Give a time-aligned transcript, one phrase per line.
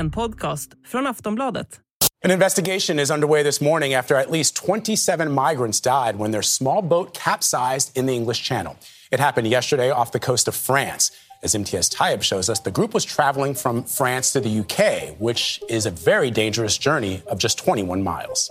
[0.00, 1.80] en podcast från Aftonbladet.
[2.24, 6.82] An investigation is underway this morning after at least 27 migrants died when their small
[6.82, 8.76] boat capsized in the English Channel.
[9.12, 11.10] It happened yesterday off the coast of France.
[11.42, 15.60] As MTS Tayeb shows us, the group was traveling from France to the UK, which
[15.68, 18.50] is a very dangerous journey of just 21 miles.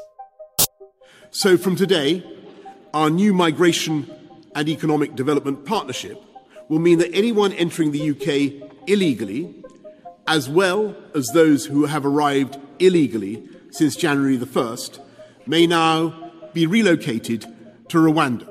[1.31, 2.23] So, from today,
[2.94, 4.09] our new migration
[4.55, 6.18] and economic development partnership
[6.70, 9.63] will mean that anyone entering the UK illegally,
[10.30, 15.00] as well as those who have arrived illegally since January the 1st,
[15.46, 16.14] may now
[16.54, 17.46] be relocated
[17.90, 18.46] to Rwanda.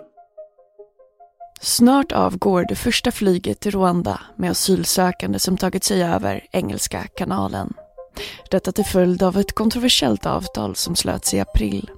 [1.60, 7.74] Snart avgår det första flyget till Rwanda med asylsökande som tagit sig över Engelska kanalen.
[8.50, 11.90] Detta till följd av ett kontroversiellt avtal som slöts i april.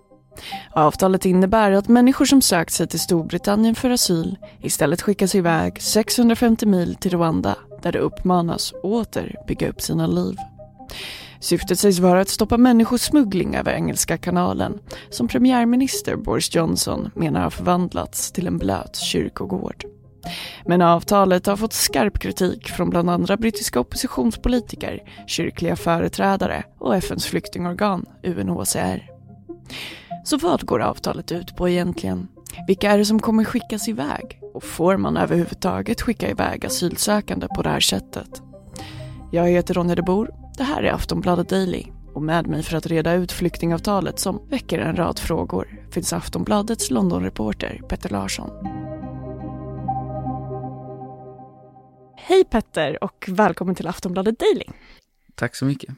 [0.72, 6.66] Avtalet innebär att människor som sökt sig till Storbritannien för asyl istället skickas iväg 650
[6.66, 10.36] mil till Rwanda där de uppmanas åter bygga upp sina liv.
[11.40, 14.78] Syftet sägs vara att stoppa människosmuggling över Engelska kanalen
[15.10, 19.84] som premiärminister Boris Johnson menar har förvandlats till en blöt kyrkogård.
[20.66, 27.26] Men avtalet har fått skarp kritik från bland andra brittiska oppositionspolitiker, kyrkliga företrädare och FNs
[27.26, 29.10] flyktingorgan UNHCR.
[30.24, 32.28] Så vad går avtalet ut på egentligen?
[32.66, 34.40] Vilka är det som kommer skickas iväg?
[34.54, 38.42] Och får man överhuvudtaget skicka iväg asylsökande på det här sättet?
[39.32, 40.30] Jag heter Ronja de Bor.
[40.56, 41.84] Det här är Aftonbladet Daily.
[42.14, 46.90] Och med mig för att reda ut flyktingavtalet som väcker en rad frågor finns Aftonbladets
[46.90, 48.50] Londonreporter Petter Larsson.
[52.16, 54.64] Hej Petter och välkommen till Aftonbladet Daily.
[55.34, 55.94] Tack så mycket.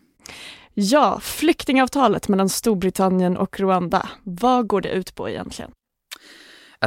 [0.75, 4.09] Ja, flyktingavtalet mellan Storbritannien och Rwanda.
[4.23, 5.71] Vad går det ut på egentligen?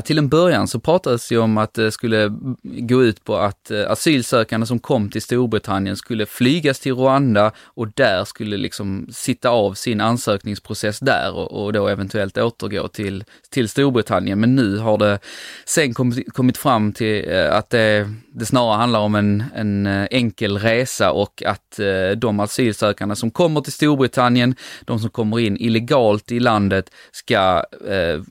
[0.04, 2.32] Till en början så pratades det om att det skulle
[2.64, 7.88] gå ut på att eh, asylsökande som kom till Storbritannien skulle flygas till Rwanda och
[7.88, 13.70] där skulle liksom sitta av sin ansökningsprocess där och, och då eventuellt återgå till, till
[13.70, 14.40] Storbritannien.
[14.40, 15.20] Men nu har det
[15.66, 20.08] sen kommit, kommit fram till eh, att det, det snarare handlar om en, en eh,
[20.12, 21.80] enkel resa och att
[22.18, 24.56] de asylsökande som kommer till Storbritannien,
[24.86, 28.22] de som kommer in illegalt i landet, ska eh,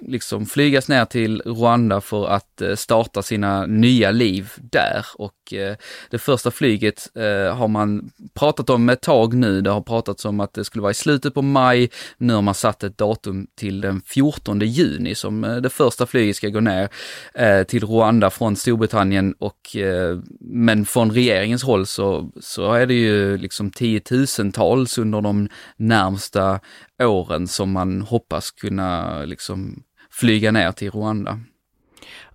[0.00, 5.76] liksom flygas ner till Rwanda för att eh, starta sina nya liv där och eh,
[6.10, 9.60] det första flyget eh, har man pratat om ett tag nu.
[9.60, 11.90] Det har pratats om att det skulle vara i slutet på maj.
[12.18, 16.48] Nu har man satt ett datum till den 14 juni som det första flyget ska
[16.48, 16.88] gå ner
[17.64, 19.76] till Rwanda från Storbritannien och
[20.40, 26.60] men från regeringens håll så, så är det ju liksom tiotusentals under de närmsta
[27.02, 29.82] åren som man hoppas kunna liksom
[30.20, 31.40] flyga ner till Rwanda.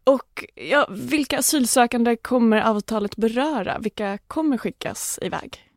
[0.03, 3.79] Och ja, vilka asylsökande kommer avtalet beröra?
[3.79, 5.68] Vilka kommer skickas iväg?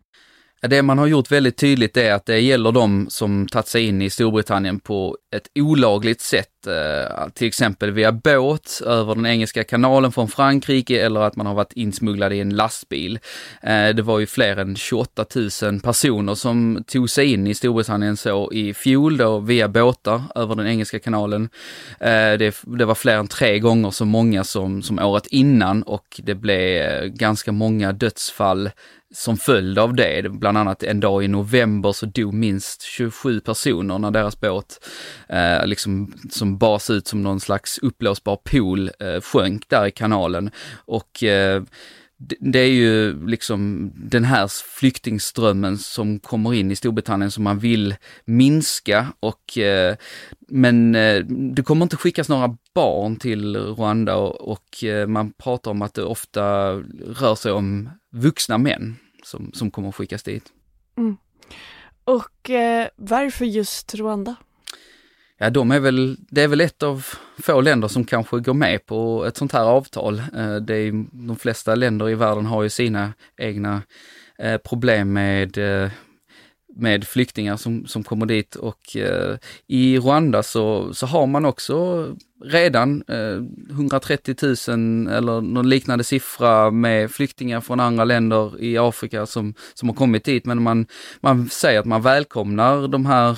[0.69, 4.03] Det man har gjort väldigt tydligt är att det gäller de som tagit sig in
[4.03, 10.12] i Storbritannien på ett olagligt sätt, eh, till exempel via båt över den engelska kanalen
[10.12, 13.19] från Frankrike eller att man har varit insmugglad i en lastbil.
[13.62, 15.25] Eh, det var ju fler än 28
[15.62, 20.55] 000 personer som tog sig in i Storbritannien så i fjol då via båtar över
[20.55, 21.49] den engelska kanalen.
[22.00, 26.21] Eh, det, det var fler än tre gånger så många som, som året innan och
[26.23, 28.71] det blev ganska många dödsfall
[29.12, 33.99] som följd av det, bland annat en dag i november så dog minst 27 personer
[33.99, 34.89] när deras båt,
[35.28, 40.50] eh, liksom, som bas ut som någon slags upplåsbar pool, eh, sjönk där i kanalen.
[40.75, 41.62] Och eh,
[42.41, 47.94] det är ju liksom den här flyktingströmmen som kommer in i Storbritannien som man vill
[48.25, 49.97] minska och eh,
[50.49, 51.25] men eh,
[51.55, 56.05] det kommer inte skickas några barn till Rwanda och, eh, man pratar om att det
[56.05, 56.72] ofta
[57.06, 60.44] rör sig om vuxna män som, som kommer skickas dit.
[60.97, 61.16] Mm.
[62.05, 64.37] Och eh, varför just Rwanda?
[65.42, 67.06] Ja, de är väl, det är väl ett av
[67.38, 70.19] få länder som kanske går med på ett sånt här avtal.
[70.19, 73.82] Eh, det är, de flesta länder i världen har ju sina egna
[74.38, 75.90] eh, problem med eh,
[76.76, 78.96] med flyktingar som, som kommer dit och
[79.67, 82.08] i Rwanda så, så har man också
[82.44, 83.05] redan
[83.70, 84.55] 130 000
[85.08, 90.25] eller någon liknande siffra med flyktingar från andra länder i Afrika som, som har kommit
[90.25, 90.46] dit.
[90.46, 90.87] Men man,
[91.20, 93.37] man säger att man välkomnar de här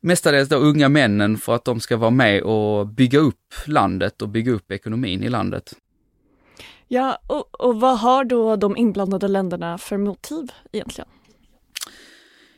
[0.00, 4.28] mestadels då unga männen för att de ska vara med och bygga upp landet och
[4.28, 5.74] bygga upp ekonomin i landet.
[6.88, 11.08] Ja, och, och vad har då de inblandade länderna för motiv egentligen?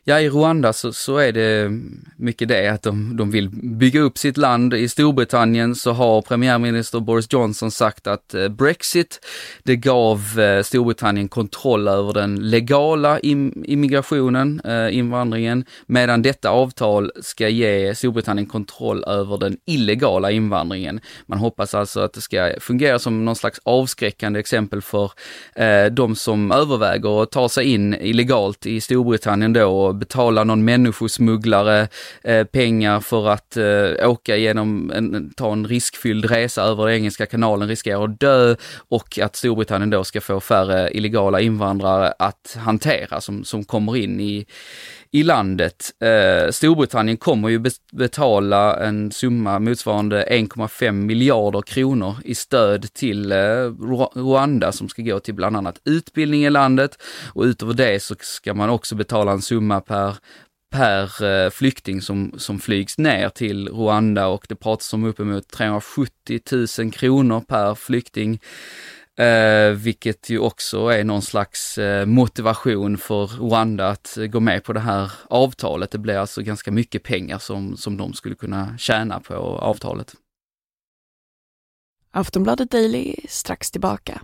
[0.04, 1.70] Ja, i Rwanda så, så är det
[2.16, 4.74] mycket det att de, de vill bygga upp sitt land.
[4.74, 9.20] I Storbritannien så har premiärminister Boris Johnson sagt att eh, Brexit,
[9.62, 17.48] det gav eh, Storbritannien kontroll över den legala immigrationen, eh, invandringen, medan detta avtal ska
[17.48, 21.00] ge Storbritannien kontroll över den illegala invandringen.
[21.26, 25.12] Man hoppas alltså att det ska fungera som någon slags avskräckande exempel för
[25.56, 31.88] eh, de som överväger att ta sig in illegalt i Storbritannien då betala någon människosmugglare
[32.24, 37.68] eh, pengar för att eh, åka genom, en, ta en riskfylld resa över Engelska kanalen,
[37.68, 38.56] riskera att dö
[38.88, 44.20] och att Storbritannien då ska få färre illegala invandrare att hantera som, som kommer in
[44.20, 44.46] i,
[45.14, 45.90] i landet.
[46.00, 47.62] Eh, Storbritannien kommer ju
[47.92, 53.36] betala en summa motsvarande 1,5 miljarder kronor i stöd till eh,
[54.14, 57.02] Rwanda som ska gå till bland annat utbildning i landet
[57.34, 60.16] och utöver det så ska man också betala en summa per
[60.72, 66.40] per eh, flykting som, som flygs ner till Rwanda och det pratas om uppemot 370
[66.78, 68.40] 000 kronor per flykting.
[69.18, 74.72] Eh, vilket ju också är någon slags eh, motivation för Rwanda att gå med på
[74.72, 75.90] det här avtalet.
[75.90, 80.14] Det blir alltså ganska mycket pengar som, som de skulle kunna tjäna på avtalet.
[82.10, 84.20] Aftonbladet Daily strax tillbaka.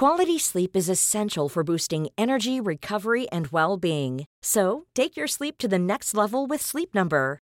[0.00, 4.24] Quality sleep is essential for boosting energy, recovery and well-being.
[4.42, 7.38] So, take your sleep to the next level with Sleep Number.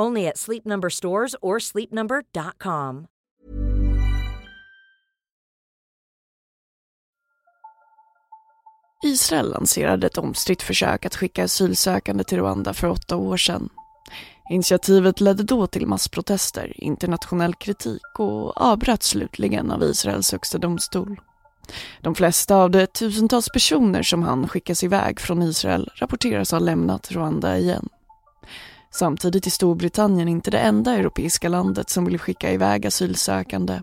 [0.00, 3.06] Only at Sleep Number stores or sleepnumber.com.
[9.04, 13.68] Israel lanserade ett omstritt försök att skicka asylsökande till Rwanda för åtta år sedan.
[14.50, 21.20] Initiativet ledde då till massprotester, internationell kritik och avbröts slutligen av Israels högsta domstol.
[22.00, 27.12] De flesta av de tusentals personer som han skickas iväg från Israel rapporteras ha lämnat
[27.12, 27.88] Rwanda igen.
[28.94, 33.80] Samtidigt är Storbritannien inte det enda europeiska landet som vill skicka iväg asylsökande.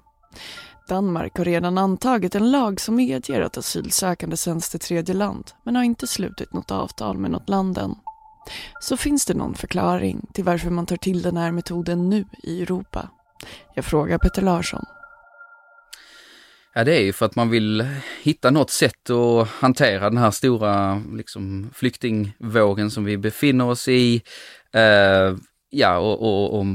[0.90, 5.76] Danmark har redan antagit en lag som medger att asylsökande sänds till tredje land men
[5.76, 7.96] har inte slutit något avtal med något land än.
[8.82, 12.62] Så finns det någon förklaring till varför man tar till den här metoden nu i
[12.62, 13.10] Europa?
[13.76, 14.86] Jag frågar Peter Larsson.
[16.74, 17.88] Ja, det är ju för att man vill
[18.22, 24.22] hitta något sätt att hantera den här stora liksom, flyktingvågen som vi befinner oss i.
[24.76, 25.38] Uh,
[25.70, 26.66] ja, och, och, och,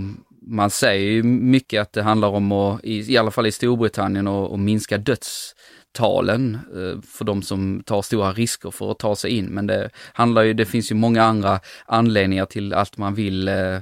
[0.46, 4.28] man säger ju mycket att det handlar om att, i, i alla fall i Storbritannien,
[4.28, 9.46] att minska dödstalen uh, för de som tar stora risker för att ta sig in.
[9.46, 13.78] Men det handlar ju, det finns ju många andra anledningar till att man vill uh,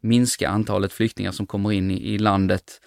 [0.00, 2.80] minska antalet flyktingar som kommer in i, i landet.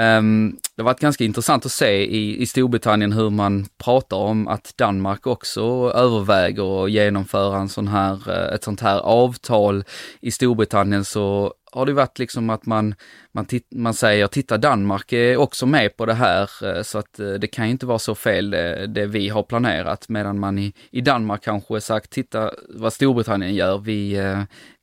[0.00, 4.48] Um, det har varit ganska intressant att se i, i Storbritannien hur man pratar om
[4.48, 9.84] att Danmark också överväger att genomföra en sån här, eh, ett sånt här avtal.
[10.20, 12.94] I Storbritannien så har det varit liksom att man,
[13.32, 17.32] man, man säger, titta Danmark är också med på det här, eh, så att eh,
[17.32, 21.00] det kan inte vara så fel det, det vi har planerat, medan man i, i
[21.00, 24.16] Danmark kanske sagt, titta vad Storbritannien gör, vi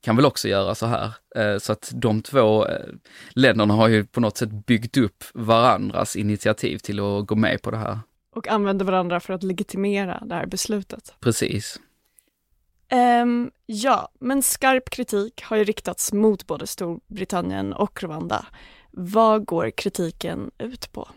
[0.07, 1.11] kan väl också göra så här.
[1.59, 2.65] Så att de två
[3.29, 7.71] länderna har ju på något sätt byggt upp varandras initiativ till att gå med på
[7.71, 7.99] det här.
[8.35, 11.15] Och använder varandra för att legitimera det här beslutet.
[11.19, 11.79] Precis.
[13.21, 18.45] Um, ja, men skarp kritik har ju riktats mot både Storbritannien och Rwanda.
[18.91, 21.09] Vad går kritiken ut på?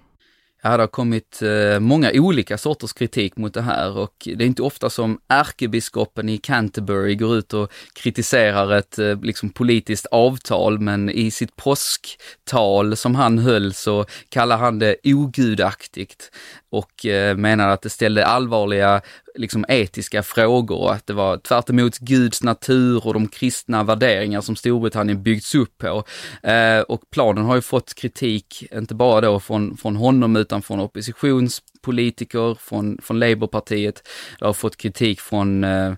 [0.63, 4.47] Ja, det har kommit eh, många olika sorters kritik mot det här och det är
[4.47, 10.79] inte ofta som ärkebiskopen i Canterbury går ut och kritiserar ett eh, liksom politiskt avtal,
[10.81, 16.31] men i sitt påsktal som han höll så kallar han det ogudaktigt
[16.71, 19.01] och menade menar att det ställde allvarliga
[19.35, 24.57] liksom etiska frågor och att det var tvärt Guds natur och de kristna värderingar som
[24.57, 26.05] Storbritannien byggts upp på.
[26.43, 30.81] Eh, och planen har ju fått kritik, inte bara då från, från honom utan från
[30.81, 34.09] oppositionspolitiker, från, från Labourpartiet.
[34.39, 35.93] Det har fått kritik från eh,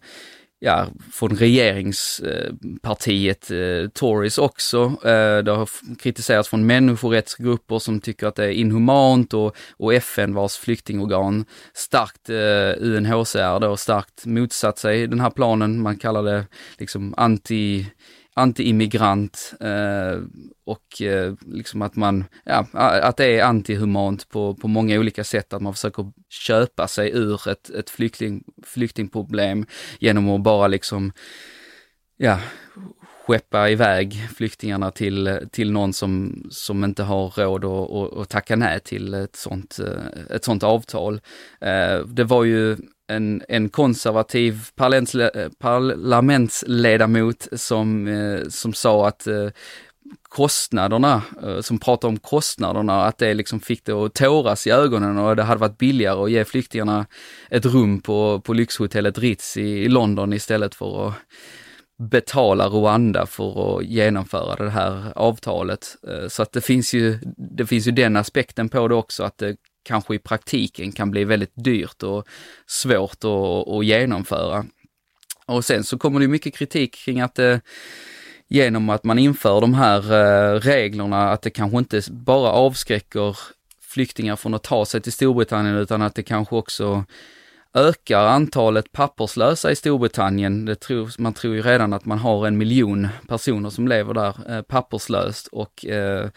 [0.65, 4.79] ja, från regeringspartiet eh, Tories också.
[5.05, 10.35] Eh, det har kritiserats från människorättsgrupper som tycker att det är inhumant och, och FN
[10.35, 15.83] vars flyktingorgan starkt, eh, UNHCR då, starkt motsatt sig den här planen.
[15.83, 16.47] Man kallar det
[16.79, 17.87] liksom anti
[18.35, 20.23] anti-immigrant eh,
[20.65, 25.53] och eh, liksom att man, ja, att det är antihumant på, på många olika sätt,
[25.53, 29.67] att man försöker köpa sig ur ett, ett flykting, flyktingproblem
[29.99, 31.13] genom att bara liksom,
[32.17, 32.39] ja,
[33.27, 38.57] skeppa iväg flyktingarna till, till någon som, som inte har råd att, att, att tacka
[38.57, 41.21] nej till ett sånt, eh, ett sånt avtal.
[41.61, 42.77] Eh, det var ju
[43.09, 49.49] en, en konservativ eh, parlamentsledamot som, eh, som sa att eh,
[50.23, 51.23] kostnaderna,
[51.61, 55.43] som pratade om kostnaderna, att det liksom fick det att tåras i ögonen och det
[55.43, 57.07] hade varit billigare att ge flyktingarna
[57.51, 61.15] ett rum på, på lyxhotellet Ritz i, i London istället för att
[62.11, 65.97] betala Rwanda för att genomföra det här avtalet.
[66.29, 67.19] Så att det finns ju,
[67.57, 71.25] det finns ju den aspekten på det också, att det kanske i praktiken kan bli
[71.25, 72.29] väldigt dyrt och
[72.67, 74.65] svårt att, att genomföra.
[75.47, 77.61] Och sen så kommer det mycket kritik kring att det
[78.49, 83.39] genom att man inför de här eh, reglerna, att det kanske inte bara avskräcker
[83.81, 87.05] flyktingar från att ta sig till Storbritannien utan att det kanske också
[87.75, 90.65] ökar antalet papperslösa i Storbritannien.
[90.65, 94.57] Det tror, man tror ju redan att man har en miljon personer som lever där
[94.57, 96.29] eh, papperslöst och eh,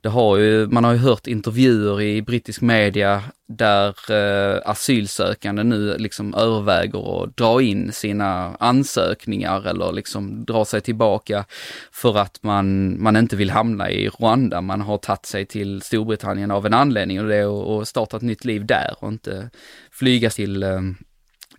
[0.00, 5.98] det har ju, man har ju hört intervjuer i brittisk media där eh, asylsökande nu
[5.98, 11.44] liksom överväger att dra in sina ansökningar eller liksom dra sig tillbaka
[11.92, 14.60] för att man, man inte vill hamna i Rwanda.
[14.60, 18.22] Man har tagit sig till Storbritannien av en anledning och det är att starta ett
[18.22, 19.50] nytt liv där och inte
[19.94, 20.80] flyga till eh,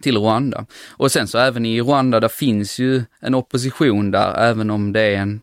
[0.02, 0.66] till Rwanda.
[0.90, 5.02] Och sen så även i Rwanda, där finns ju en opposition där, även om det
[5.02, 5.42] är en,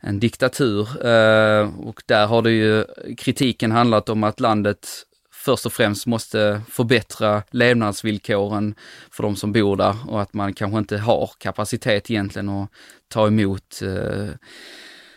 [0.00, 1.06] en diktatur.
[1.06, 2.84] Eh, och där har det ju
[3.18, 4.88] kritiken handlat om att landet
[5.32, 8.74] först och främst måste förbättra levnadsvillkoren
[9.10, 12.70] för de som bor där och att man kanske inte har kapacitet egentligen att
[13.08, 14.28] ta emot, eh,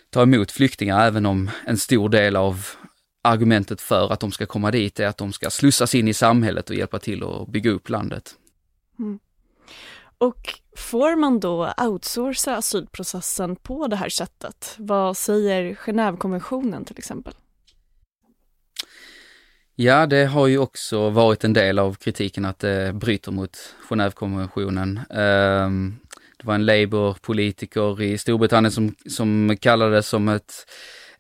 [0.10, 2.66] ta emot flyktingar, även om en stor del av
[3.22, 6.70] argumentet för att de ska komma dit är att de ska slussas in i samhället
[6.70, 8.36] och hjälpa till att bygga upp landet.
[9.00, 9.20] Mm.
[10.18, 14.76] Och får man då outsourca asylprocessen på det här sättet?
[14.78, 17.34] Vad säger Genèvekonventionen till exempel?
[19.76, 23.58] Ja, det har ju också varit en del av kritiken att det bryter mot
[23.90, 25.00] Genèvekonventionen.
[25.10, 25.98] Ehm,
[26.38, 30.54] det var en Labour-politiker i Storbritannien som, som kallade det som ett,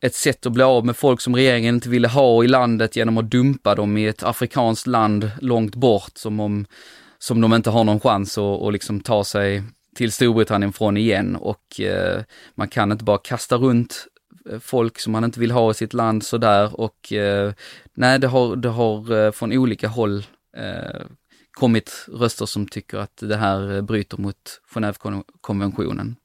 [0.01, 3.17] ett sätt att bli av med folk som regeringen inte ville ha i landet genom
[3.17, 6.65] att dumpa dem i ett afrikanskt land långt bort som om
[7.19, 9.63] som de inte har någon chans att, att liksom ta sig
[9.95, 12.23] till Storbritannien från igen och eh,
[12.55, 14.07] man kan inte bara kasta runt
[14.49, 17.53] eh, folk som man inte vill ha i sitt land sådär och eh,
[17.93, 20.25] nej, det har, det har eh, från olika håll
[20.57, 21.01] eh,
[21.51, 26.15] kommit röster som tycker att det här eh, bryter mot Genèvekonventionen.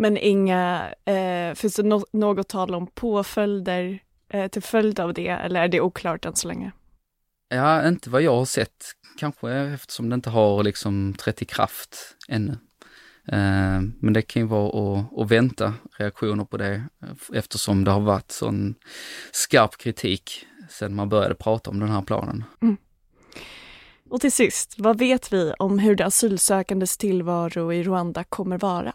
[0.00, 5.28] Men inga, eh, finns det no något tal om påföljder eh, till följd av det
[5.28, 6.72] eller är det oklart än så länge?
[7.48, 8.84] Ja, inte vad jag har sett,
[9.18, 12.52] kanske eftersom det inte har liksom trätt i kraft ännu.
[13.28, 16.82] Eh, men det kan ju vara att, att vänta reaktioner på det
[17.34, 18.74] eftersom det har varit sån
[19.32, 22.44] skarp kritik sedan man började prata om den här planen.
[22.62, 22.76] Mm.
[24.10, 28.92] Och till sist, vad vet vi om hur de asylsökandes tillvaro i Rwanda kommer vara?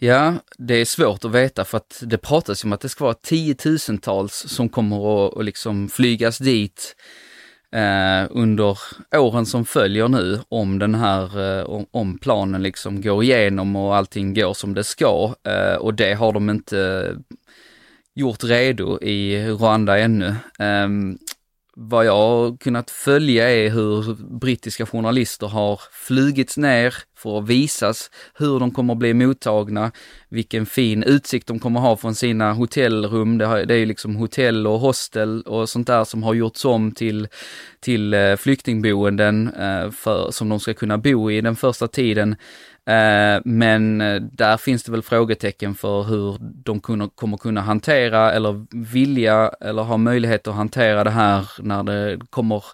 [0.00, 3.14] Ja, det är svårt att veta för att det pratas om att det ska vara
[3.14, 6.96] tiotusentals som kommer att, att liksom flygas dit
[7.72, 8.78] eh, under
[9.16, 14.34] åren som följer nu, om den här, eh, om, planen liksom går igenom och allting
[14.34, 15.34] går som det ska.
[15.44, 17.14] Eh, och det har de inte
[18.14, 20.34] gjort redo i Rwanda ännu.
[20.58, 21.18] Ehm,
[21.80, 28.10] vad jag har kunnat följa är hur brittiska journalister har flugits ner för att visas
[28.34, 29.92] hur de kommer att bli mottagna,
[30.28, 33.38] vilken fin utsikt de kommer ha från sina hotellrum.
[33.38, 37.28] Det, är ju liksom hotell och hostel och sånt där som har gjorts om till,
[37.80, 42.36] till eh, flyktingboenden eh, för, som de ska kunna bo i den första tiden.
[42.88, 46.80] Eh, men eh, där finns det väl frågetecken för hur de
[47.14, 52.64] kommer kunna hantera eller vilja eller ha möjlighet att hantera det här när det kommer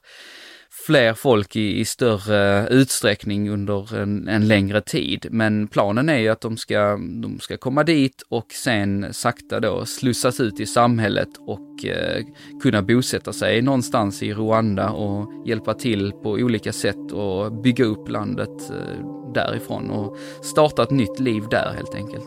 [0.86, 5.26] fler folk i, i större utsträckning under en, en, längre tid.
[5.30, 9.86] Men planen är ju att de ska, de ska komma dit och sen sakta då
[9.86, 12.24] slussas ut i samhället och eh,
[12.62, 18.08] kunna bosätta sig någonstans i Rwanda och hjälpa till på olika sätt och bygga upp
[18.08, 22.24] landet eh, därifrån och starta ett nytt liv där helt enkelt.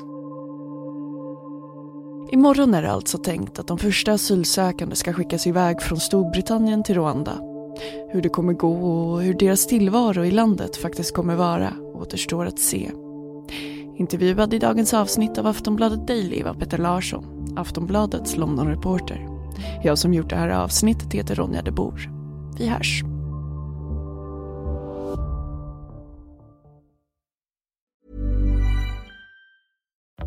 [2.32, 6.96] Imorgon är det alltså tänkt att de första asylsökande ska skickas iväg från Storbritannien till
[6.96, 7.57] Rwanda.
[8.10, 12.60] Hur det kommer gå och hur deras tillvaro i landet faktiskt kommer vara återstår att
[12.60, 12.92] se.
[13.98, 19.28] Intervjuad i dagens avsnitt av Aftonbladet Daily var Peter Larsson, Aftonbladets Londonreporter.
[19.84, 22.10] Jag som gjort det här avsnittet heter Ronja de Bor.
[22.58, 23.04] Vi hörs.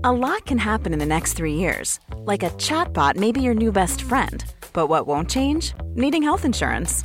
[0.03, 2.01] A lot can happen in the next three years.
[2.27, 4.45] Like a chatbot may be your new best friend.
[4.73, 5.75] But what won't change?
[5.95, 7.05] Needing health insurance.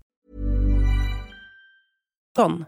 [2.33, 2.65] Ton.